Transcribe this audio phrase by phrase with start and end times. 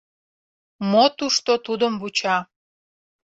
[0.89, 2.37] Мо тушто тудым вуча?